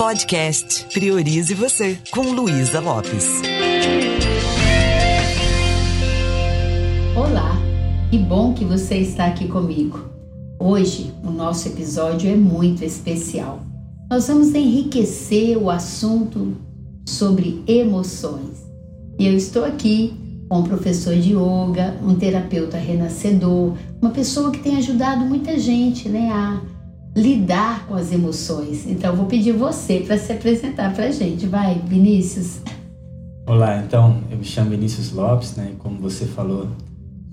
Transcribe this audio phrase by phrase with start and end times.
[0.00, 3.42] Podcast Priorize Você, com Luísa Lopes.
[7.14, 7.58] Olá,
[8.10, 10.00] que bom que você está aqui comigo.
[10.58, 13.60] Hoje o nosso episódio é muito especial.
[14.08, 16.56] Nós vamos enriquecer o assunto
[17.06, 18.66] sobre emoções.
[19.18, 20.14] E eu estou aqui
[20.48, 26.08] com um professor de yoga, um terapeuta renascedor, uma pessoa que tem ajudado muita gente
[26.08, 26.79] né, a
[27.16, 28.86] lidar com as emoções.
[28.86, 31.46] Então, vou pedir você para se apresentar para a gente.
[31.46, 32.60] Vai, Vinícius.
[33.46, 35.72] Olá, então, eu me chamo Vinícius Lopes, né?
[35.78, 36.68] Como você falou,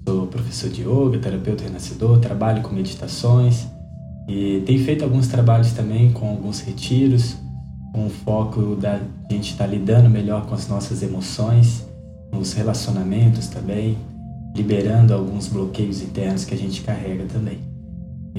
[0.08, 3.68] sou professor de yoga, terapeuta renascedor, trabalho com meditações
[4.28, 7.38] e tenho feito alguns trabalhos também com alguns retiros,
[7.94, 9.00] com o foco da
[9.32, 11.86] gente estar tá lidando melhor com as nossas emoções,
[12.32, 13.98] nos relacionamentos também,
[14.56, 17.77] liberando alguns bloqueios internos que a gente carrega também.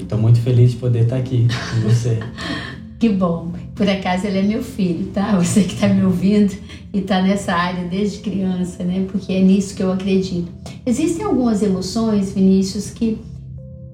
[0.03, 2.19] Estou muito feliz de poder estar aqui com você.
[2.99, 3.51] que bom.
[3.75, 5.37] Por acaso ele é meu filho, tá?
[5.37, 6.53] Você que está me ouvindo
[6.93, 9.05] e está nessa área desde criança, né?
[9.09, 10.51] Porque é nisso que eu acredito.
[10.85, 13.19] Existem algumas emoções, Vinícius, que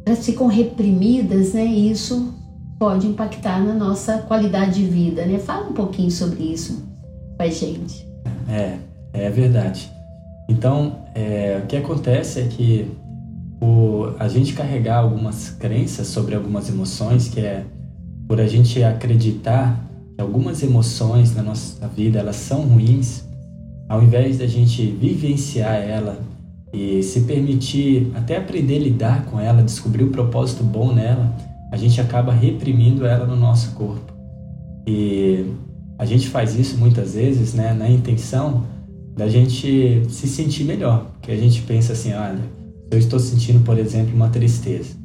[0.05, 1.65] elas ficam reprimidas, né?
[1.65, 2.33] E isso
[2.79, 5.39] pode impactar na nossa qualidade de vida, né?
[5.39, 6.83] Fala um pouquinho sobre isso
[7.37, 8.05] com a gente.
[8.49, 8.77] É,
[9.13, 9.91] é verdade.
[10.49, 12.91] Então, é, o que acontece é que
[14.19, 17.65] a gente carregar algumas crenças sobre algumas emoções, que é
[18.27, 19.79] por a gente acreditar
[20.15, 23.23] que algumas emoções na nossa vida elas são ruins,
[23.87, 26.19] ao invés da gente vivenciar ela
[26.73, 31.33] e se permitir até aprender a lidar com ela, descobrir o propósito bom nela,
[31.71, 34.13] a gente acaba reprimindo ela no nosso corpo.
[34.87, 35.45] E
[35.97, 38.63] a gente faz isso muitas vezes, né, na intenção
[39.15, 42.41] da gente se sentir melhor, porque a gente pensa assim, olha,
[42.91, 44.95] eu estou sentindo, por exemplo, uma tristeza.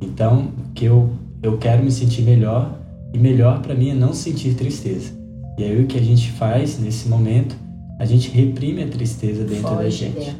[0.00, 1.10] Então, que eu
[1.42, 2.78] eu quero me sentir melhor
[3.12, 5.12] e melhor para mim é não sentir tristeza.
[5.58, 7.56] E aí o que a gente faz nesse momento,
[7.98, 10.36] a gente reprime a tristeza dentro Foge da gente.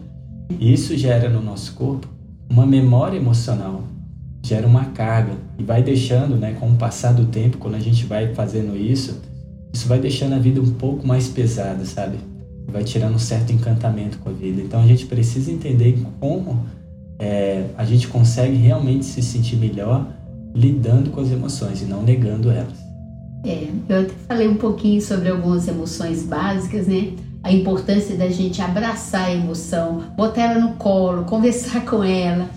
[0.59, 2.09] E isso gera no nosso corpo
[2.49, 3.85] uma memória emocional,
[4.43, 8.05] gera uma carga e vai deixando, né, com o passar do tempo, quando a gente
[8.05, 9.21] vai fazendo isso,
[9.73, 12.19] isso vai deixando a vida um pouco mais pesada, sabe?
[12.67, 14.61] Vai tirando um certo encantamento com a vida.
[14.61, 16.67] Então a gente precisa entender como
[17.19, 20.07] é, a gente consegue realmente se sentir melhor
[20.55, 22.87] lidando com as emoções e não negando elas.
[23.45, 27.13] É, eu até falei um pouquinho sobre algumas emoções básicas, né?
[27.43, 32.49] A importância da gente abraçar a emoção, botar ela no colo, conversar com ela.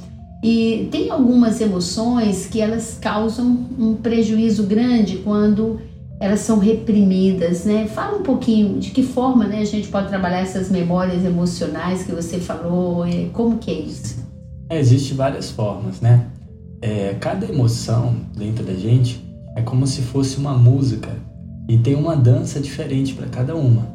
[0.41, 5.81] E tem algumas emoções que elas causam um prejuízo grande quando
[6.19, 7.87] elas são reprimidas, né?
[7.87, 12.11] Fala um pouquinho de que forma, né, a gente pode trabalhar essas memórias emocionais que
[12.11, 14.27] você falou, como que é isso?
[14.69, 16.25] É, Existem várias formas, né?
[16.81, 19.23] É, cada emoção dentro da gente
[19.55, 21.09] é como se fosse uma música
[21.67, 23.87] e tem uma dança diferente para cada uma.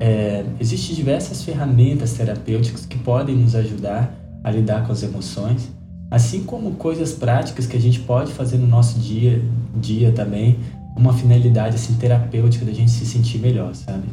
[0.00, 4.14] É, Existem diversas ferramentas terapêuticas que podem nos ajudar
[4.44, 5.68] a lidar com as emoções,
[6.10, 9.42] assim como coisas práticas que a gente pode fazer no nosso dia
[9.74, 10.58] dia também,
[10.96, 14.04] uma finalidade assim terapêutica da gente se sentir melhor, sabe?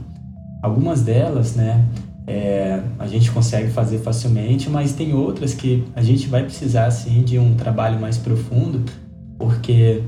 [0.62, 1.86] Algumas delas, né,
[2.28, 7.24] é, a gente consegue fazer facilmente, mas tem outras que a gente vai precisar assim
[7.24, 8.84] de um trabalho mais profundo,
[9.38, 10.02] porque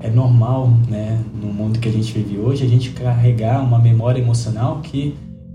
[0.00, 4.20] é normal, né, no mundo que a gente vive hoje, a gente carregar uma memória
[4.20, 5.14] emocional que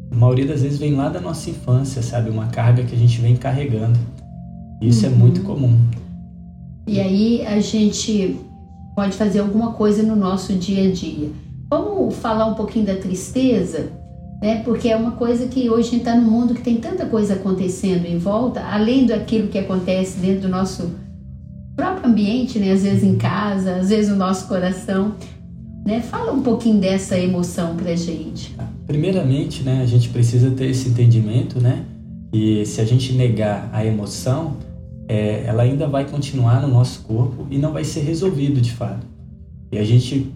[0.10, 3.20] a maioria das vezes vem lá da nossa infância, sabe, uma carga que a gente
[3.20, 4.00] vem carregando.
[4.82, 5.12] Isso uhum.
[5.12, 5.78] é muito comum.
[6.88, 8.38] E aí a gente
[8.97, 11.30] pode fazer alguma coisa no nosso dia a dia.
[11.69, 13.91] Vamos falar um pouquinho da tristeza?
[14.41, 14.62] né?
[14.63, 17.36] Porque é uma coisa que hoje a gente está no mundo que tem tanta coisa
[17.36, 20.91] acontecendo em volta, além daquilo que acontece dentro do nosso
[21.75, 22.72] próprio ambiente, né?
[22.72, 25.16] Às vezes em casa, às vezes no nosso coração,
[25.86, 26.02] né?
[26.02, 28.56] Fala um pouquinho dessa emoção para gente.
[28.86, 29.81] Primeiramente, né?
[29.81, 31.84] A gente precisa ter esse entendimento, né?
[32.34, 34.57] E se a gente negar a emoção,
[35.07, 39.06] é, ela ainda vai continuar no nosso corpo e não vai ser resolvido de fato.
[39.72, 40.34] E a gente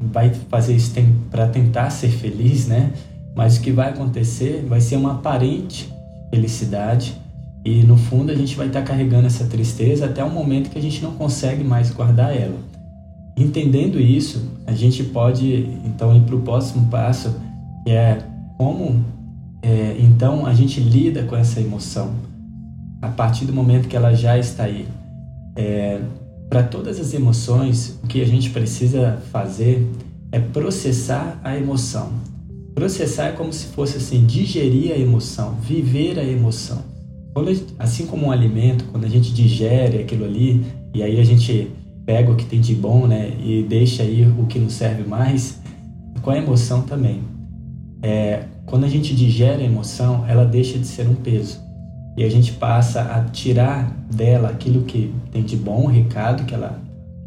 [0.00, 0.94] vai fazer isso
[1.30, 2.92] para tentar ser feliz, né?
[3.36, 5.92] Mas o que vai acontecer vai ser uma aparente
[6.30, 7.20] felicidade
[7.64, 10.78] e no fundo a gente vai estar tá carregando essa tristeza até o momento que
[10.78, 12.58] a gente não consegue mais guardar ela.
[13.36, 17.34] Entendendo isso, a gente pode então ir para o próximo passo,
[17.84, 18.18] que é
[18.56, 19.04] como
[19.62, 22.12] é, então a gente lida com essa emoção
[23.04, 24.88] a partir do momento que ela já está aí.
[25.56, 26.00] É,
[26.48, 29.86] para todas as emoções, o que a gente precisa fazer
[30.32, 32.12] é processar a emoção.
[32.74, 36.82] Processar é como se fosse assim, digerir a emoção, viver a emoção.
[37.78, 40.64] Assim como um alimento, quando a gente digere aquilo ali
[40.94, 41.70] e aí a gente
[42.06, 45.60] pega o que tem de bom, né, e deixa aí o que não serve mais,
[46.22, 47.22] com a emoção também.
[48.02, 51.63] É, quando a gente digere a emoção, ela deixa de ser um peso.
[52.16, 56.54] E a gente passa a tirar dela aquilo que tem de bom, o recado que
[56.54, 56.80] ela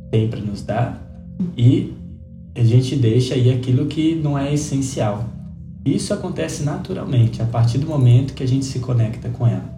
[0.09, 1.05] tem para nos dar,
[1.57, 1.93] e
[2.55, 5.25] a gente deixa aí aquilo que não é essencial.
[5.85, 9.77] Isso acontece naturalmente, a partir do momento que a gente se conecta com ela.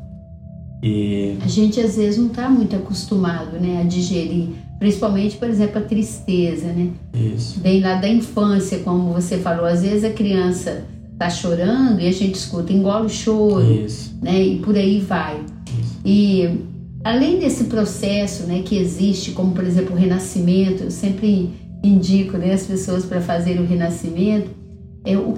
[0.81, 1.37] E...
[1.43, 5.81] A gente às vezes não está muito acostumado né, a digerir, principalmente, por exemplo, a
[5.81, 6.91] tristeza, né?
[7.13, 7.59] Isso.
[7.59, 10.85] Vem lá da infância, como você falou, às vezes a criança
[11.19, 14.17] está chorando e a gente escuta, engole o choro, Isso.
[14.21, 14.41] né?
[14.41, 15.43] E por aí vai.
[15.67, 15.99] Isso.
[16.05, 16.61] E
[17.03, 22.53] além desse processo, né, que existe, como por exemplo o renascimento, eu sempre indico né,
[22.53, 24.49] as pessoas para fazer o renascimento,
[25.03, 25.37] é o,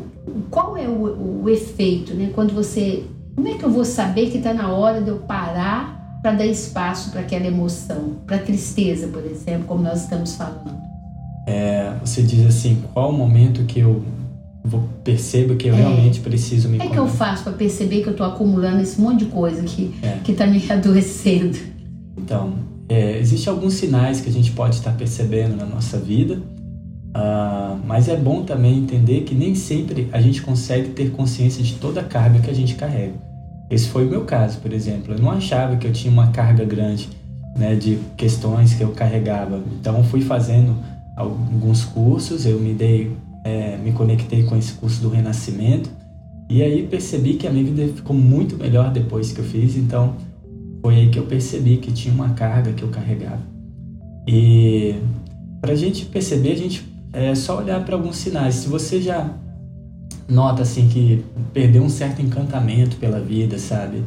[0.52, 2.30] qual é o, o efeito, né?
[2.34, 3.04] Quando você
[3.36, 6.46] como é que eu vou saber que está na hora de eu parar para dar
[6.46, 10.80] espaço para aquela emoção, para tristeza, por exemplo, como nós estamos falando?
[11.48, 14.04] É, você diz assim, qual o momento que eu
[14.64, 18.08] vou, percebo que eu é, realmente preciso me É que eu faço para perceber que
[18.08, 20.20] eu estou acumulando esse monte de coisa que é.
[20.24, 21.58] que está me adoecendo?
[22.18, 22.54] Então,
[22.90, 26.42] é, existem alguns sinais que a gente pode estar percebendo na nossa vida
[27.12, 31.74] Uh, mas é bom também entender que nem sempre a gente consegue ter consciência de
[31.74, 33.14] toda a carga que a gente carrega.
[33.70, 35.14] Esse foi o meu caso, por exemplo.
[35.14, 37.10] Eu não achava que eu tinha uma carga grande
[37.58, 39.62] né, de questões que eu carregava.
[39.80, 40.76] Então, fui fazendo
[41.18, 43.12] alguns cursos, eu me dei,
[43.44, 45.90] é, me conectei com esse curso do Renascimento
[46.50, 49.76] e aí percebi que a minha vida ficou muito melhor depois que eu fiz.
[49.76, 50.16] Então,
[50.82, 53.42] foi aí que eu percebi que tinha uma carga que eu carregava.
[54.28, 54.96] E
[55.62, 58.56] para a gente perceber, a gente é só olhar para alguns sinais.
[58.56, 59.34] Se você já
[60.28, 61.24] nota assim que
[61.54, 64.04] perdeu um certo encantamento pela vida, sabe?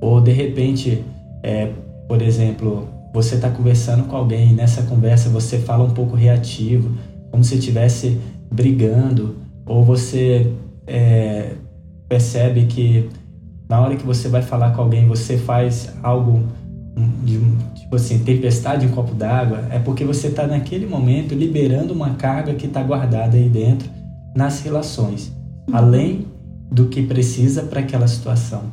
[0.00, 1.04] Ou de repente,
[1.42, 1.72] é,
[2.08, 6.90] por exemplo, você está conversando com alguém e nessa conversa você fala um pouco reativo,
[7.32, 8.20] como se estivesse
[8.52, 9.34] brigando,
[9.66, 10.52] ou você
[10.86, 11.54] é,
[12.08, 13.08] percebe que
[13.68, 16.44] na hora que você vai falar com alguém você faz algo
[17.24, 17.40] de,
[17.74, 22.10] tipo assim, tempestade em um copo d'água, é porque você está naquele momento liberando uma
[22.10, 23.88] carga que está guardada aí dentro
[24.36, 25.32] nas relações,
[25.72, 26.26] além
[26.70, 28.64] do que precisa para aquela situação.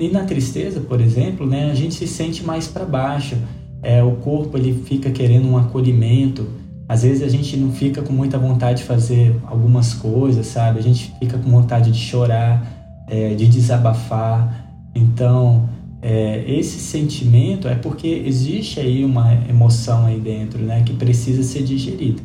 [0.00, 3.36] E na tristeza, por exemplo, né, a gente se sente mais para baixo,
[3.82, 6.46] é, o corpo ele fica querendo um acolhimento,
[6.88, 10.78] às vezes a gente não fica com muita vontade de fazer algumas coisas, sabe?
[10.78, 12.66] A gente fica com vontade de chorar,
[13.06, 14.66] é, de desabafar.
[14.94, 15.68] Então,
[16.00, 21.62] é, esse sentimento é porque existe aí uma emoção aí dentro, né, que precisa ser
[21.62, 22.22] digerida.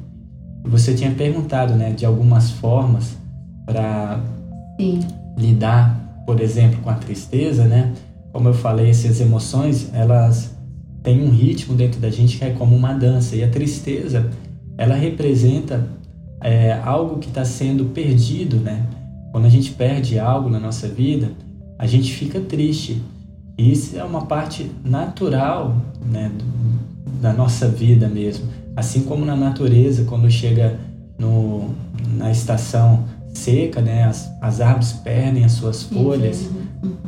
[0.64, 3.18] Você tinha perguntado, né, de algumas formas
[3.66, 4.24] para
[5.38, 7.92] lidar, por exemplo, com a tristeza, né?
[8.32, 10.56] Como eu falei, essas emoções, elas
[11.04, 13.36] têm um ritmo dentro da gente que é como uma dança.
[13.36, 14.30] E a tristeza,
[14.78, 15.88] ela representa
[16.42, 18.86] é, algo que está sendo perdido, né?
[19.32, 21.32] Quando a gente perde algo na nossa vida,
[21.80, 23.02] a gente fica triste.
[23.58, 25.76] Isso é uma parte natural
[26.06, 26.32] né,
[27.22, 28.48] da nossa vida mesmo.
[28.76, 30.80] Assim como na natureza, quando chega
[31.18, 31.70] no,
[32.18, 36.50] na estação seca, né, as, as árvores perdem as suas folhas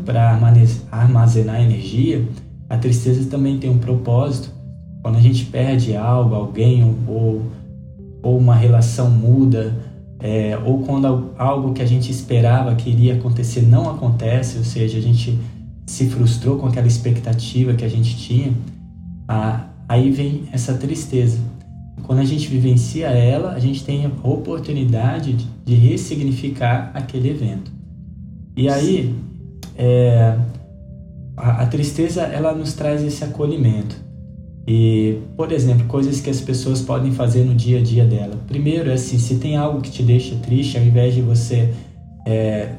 [0.04, 0.40] para
[0.92, 2.28] armazenar energia,
[2.70, 4.50] a tristeza também tem um propósito.
[5.06, 7.44] Quando a gente perde algo, alguém ou,
[8.24, 9.72] ou uma relação muda,
[10.20, 14.98] é, ou quando algo que a gente esperava que iria acontecer não acontece, ou seja,
[14.98, 15.38] a gente
[15.86, 18.52] se frustrou com aquela expectativa que a gente tinha,
[19.88, 21.38] aí vem essa tristeza.
[22.02, 27.72] Quando a gente vivencia ela, a gente tem a oportunidade de ressignificar aquele evento.
[28.58, 29.16] E aí,
[29.78, 30.36] é,
[31.38, 34.04] a, a tristeza ela nos traz esse acolhimento.
[34.68, 38.40] E, por exemplo, coisas que as pessoas podem fazer no dia a dia dela.
[38.48, 41.72] Primeiro, é assim, se tem algo que te deixa triste, ao invés de você
[42.26, 42.70] é,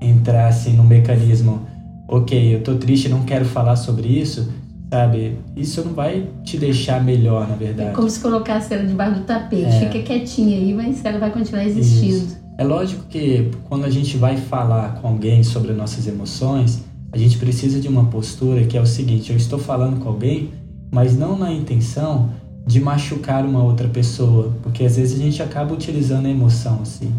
[0.00, 1.66] entrar assim no mecanismo
[2.08, 4.52] ok, eu tô triste, não quero falar sobre isso,
[4.90, 5.38] sabe?
[5.56, 7.90] Isso não vai te deixar melhor, na verdade.
[7.90, 9.80] É como se colocasse ela debaixo do tapete, é.
[9.80, 12.16] fica quietinha aí, mas ela vai continuar existindo.
[12.16, 12.44] Isso.
[12.56, 17.36] É lógico que quando a gente vai falar com alguém sobre nossas emoções, a gente
[17.36, 20.50] precisa de uma postura que é o seguinte: eu estou falando com alguém,
[20.94, 22.30] mas não na intenção
[22.64, 27.12] de machucar uma outra pessoa, porque às vezes a gente acaba utilizando a emoção assim.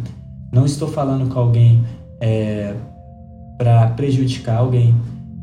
[0.49, 1.83] Não estou falando com alguém
[2.21, 2.73] é,
[3.57, 4.95] para prejudicar alguém.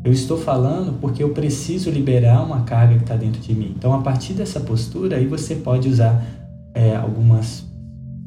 [0.03, 3.75] Eu estou falando porque eu preciso liberar uma carga que está dentro de mim.
[3.77, 6.25] Então, a partir dessa postura, aí você pode usar
[6.73, 7.63] é, algumas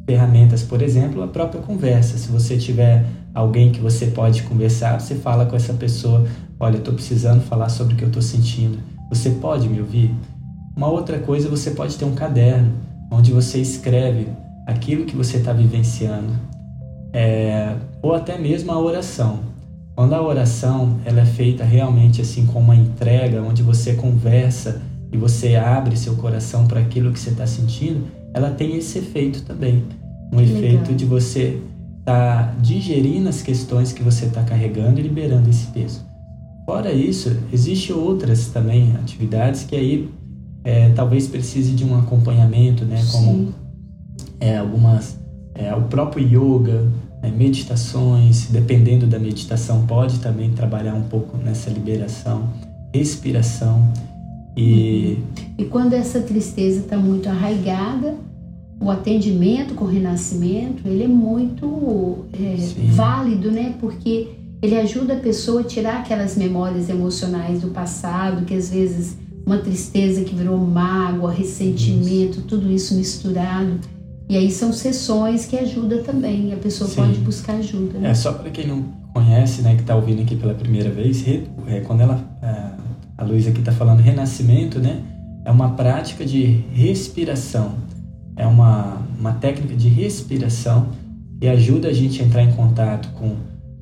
[0.07, 2.17] ferramentas, por exemplo, a própria conversa.
[2.17, 6.25] Se você tiver alguém que você pode conversar, você fala com essa pessoa:
[6.61, 8.79] Olha, eu estou precisando falar sobre o que eu estou sentindo.
[9.09, 10.15] Você pode me ouvir?
[10.77, 12.73] Uma outra coisa, você pode ter um caderno
[13.11, 14.29] onde você escreve
[14.67, 16.33] aquilo que você está vivenciando,
[17.13, 19.41] é, ou até mesmo a oração.
[19.95, 25.17] Quando a oração ela é feita realmente assim com uma entrega, onde você conversa e
[25.17, 29.85] você abre seu coração para aquilo que você está sentindo, ela tem esse efeito também,
[30.31, 30.57] um Legal.
[30.57, 31.63] efeito de você
[32.01, 36.05] estar tá digerindo as questões que você está carregando e liberando esse peso.
[36.67, 40.11] Fora isso, existem outras também atividades que aí
[40.65, 43.01] é, talvez precise de um acompanhamento, né?
[43.13, 43.55] Como
[44.41, 45.17] é, algumas,
[45.55, 46.83] é, o próprio yoga,
[47.23, 47.31] né?
[47.31, 52.51] meditações, dependendo da meditação, pode também trabalhar um pouco nessa liberação,
[52.93, 53.93] respiração
[54.57, 55.19] e...
[55.57, 58.17] E quando essa tristeza está muito arraigada,
[58.81, 62.57] o atendimento com o renascimento, ele é muito é,
[62.93, 63.75] válido, né?
[63.81, 64.31] Porque
[64.63, 69.59] ele ajuda a pessoa a tirar aquelas memórias emocionais do passado, que às vezes uma
[69.59, 73.79] tristeza que virou mágoa, ressentimento, tudo isso misturado.
[74.29, 76.97] E aí são sessões que ajudam também, a pessoa Sim.
[76.97, 77.99] pode buscar ajuda.
[77.99, 78.11] Né?
[78.11, 78.83] É só para quem não
[79.15, 81.25] conhece, né, que está ouvindo aqui pela primeira vez,
[81.69, 82.23] é, quando ela,
[83.17, 85.01] a Luísa aqui está falando renascimento, né,
[85.45, 87.77] é uma prática de respiração,
[88.37, 90.89] é uma, uma técnica de respiração
[91.41, 93.37] que ajuda a gente a entrar em contato com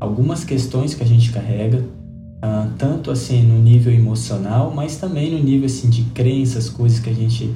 [0.04, 5.42] algumas questões que a gente carrega, uh, tanto assim no nível emocional, mas também no
[5.42, 7.54] nível assim de crenças, coisas que a gente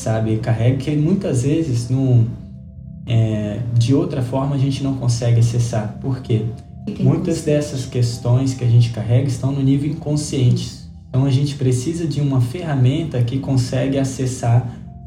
[0.00, 2.26] sabe carrega, que muitas vezes no,
[3.06, 5.98] é, de outra forma a gente não consegue acessar.
[6.00, 6.46] Por quê?
[6.98, 10.82] Muitas dessas questões que a gente carrega estão no nível inconsciente.
[11.08, 14.66] Então a gente precisa de uma ferramenta que consegue acessar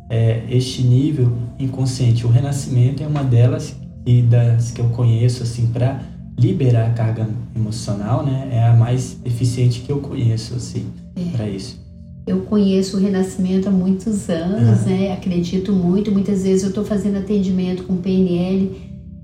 [0.10, 2.25] é, este nível inconsciente.
[2.25, 6.00] O renascimento é uma delas e das que eu conheço assim para
[6.38, 8.50] liberar a carga emocional, né?
[8.51, 11.36] É a mais eficiente que eu conheço, assim, é.
[11.36, 11.84] para isso.
[12.27, 14.86] Eu conheço o Renascimento há muitos anos, uhum.
[14.88, 15.13] né?
[15.13, 16.12] Acredito muito.
[16.12, 18.75] Muitas vezes eu estou fazendo atendimento com PNL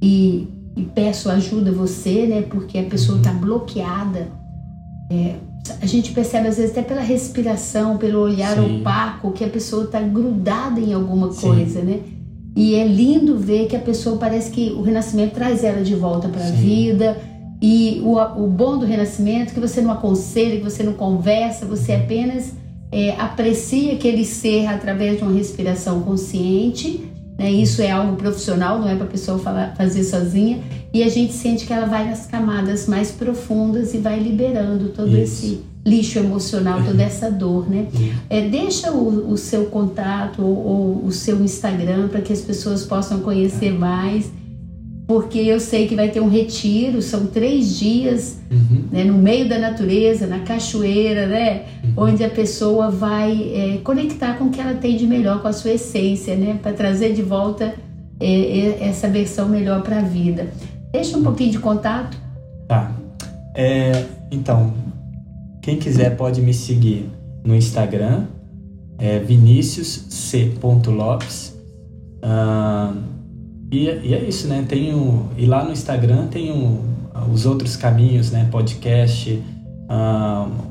[0.02, 2.42] e, e, peço ajuda a você, né?
[2.44, 3.40] Porque a pessoa está uhum.
[3.40, 4.28] bloqueada.
[5.10, 5.36] É,
[5.82, 8.82] a gente percebe às vezes até pela respiração, pelo olhar Sim.
[8.82, 11.48] opaco, que a pessoa está grudada em alguma Sim.
[11.48, 12.00] coisa, né?
[12.56, 16.28] E é lindo ver que a pessoa parece que o renascimento traz ela de volta
[16.28, 17.18] para a vida.
[17.62, 21.66] E o, o bom do renascimento é que você não aconselha, que você não conversa,
[21.66, 22.54] você apenas
[22.92, 27.06] é, aprecia aquele ser através de uma respiração consciente.
[27.38, 27.50] Né?
[27.52, 30.60] Isso é algo profissional, não é para a pessoa falar, fazer sozinha.
[30.94, 35.08] E a gente sente que ela vai nas camadas mais profundas e vai liberando todo
[35.08, 35.46] Isso.
[35.46, 37.88] esse lixo emocional, toda essa dor, né?
[38.30, 42.84] É, deixa o, o, seu contato ou, ou o seu Instagram para que as pessoas
[42.84, 44.32] possam conhecer mais,
[45.08, 48.84] porque eu sei que vai ter um retiro, são três dias, uhum.
[48.92, 51.66] né, no meio da natureza, na cachoeira, né?
[51.84, 51.94] Uhum.
[51.98, 55.54] Onde a pessoa vai é, conectar com o que ela tem de melhor, com a
[55.54, 56.60] sua essência, né?
[56.62, 57.74] Para trazer de volta
[58.20, 60.48] é, é, essa versão melhor para a vida.
[60.94, 62.16] Deixa um pouquinho de contato.
[62.68, 62.92] Tá.
[63.56, 64.74] É, então,
[65.62, 67.10] quem quiser pode me seguir
[67.44, 68.26] no Instagram,
[68.98, 71.56] é viniciusc.lopes.
[72.24, 72.98] Uh,
[73.72, 74.66] e, e, é isso, né?
[74.68, 76.52] Tenho, e lá no Instagram tem
[77.32, 78.48] os outros caminhos, né?
[78.52, 79.40] Podcast,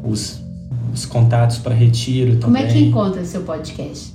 [0.05, 0.43] os,
[0.93, 2.63] os contatos para retiro Como também.
[2.63, 4.13] Como é que encontra seu podcast?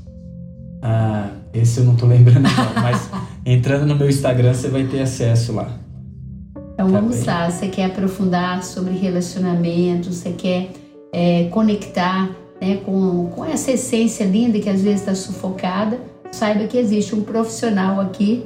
[0.82, 2.52] Ah, esse eu não tô lembrando, não,
[2.82, 3.10] mas
[3.46, 5.80] entrando no meu Instagram você vai ter acesso lá.
[6.76, 7.26] Então tá vamos bem.
[7.26, 10.70] lá, você quer aprofundar sobre relacionamento, você quer
[11.12, 12.30] é, conectar
[12.62, 15.98] né, com, com essa essência linda que às vezes está sufocada,
[16.32, 18.46] saiba que existe um profissional aqui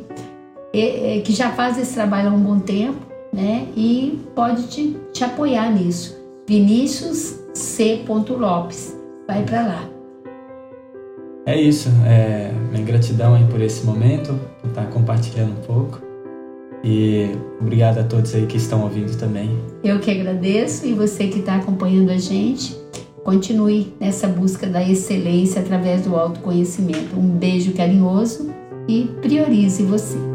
[0.71, 2.99] é, é, que já faz esse trabalho há um bom tempo
[3.33, 6.15] né, e pode te, te apoiar nisso.
[6.47, 8.03] Vinícius C.
[8.29, 8.95] Lopes,
[9.27, 9.89] vai para lá.
[11.47, 16.08] É isso, é, minha gratidão aí por esse momento, por estar compartilhando um pouco.
[16.83, 19.49] E obrigado a todos aí que estão ouvindo também.
[19.83, 22.77] Eu que agradeço e você que está acompanhando a gente,
[23.23, 27.17] continue nessa busca da excelência através do autoconhecimento.
[27.17, 28.49] Um beijo carinhoso
[28.87, 30.28] e priorize você.